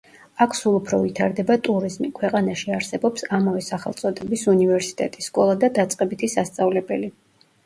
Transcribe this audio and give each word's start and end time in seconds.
აქ 0.43 0.53
სულ 0.59 0.75
უფრო 0.77 0.97
ვითარდება 1.01 1.57
ტურიზმი, 1.67 2.09
ქვეყანაში 2.19 2.73
არსებობს 2.77 3.27
ამავე 3.39 3.61
სახელწოდების 3.67 4.47
უნივერსიტეტი, 4.55 5.27
სკოლა 5.29 5.61
და 5.67 5.71
დაწყებითი 5.77 6.33
სასწავლებელი. 6.39 7.13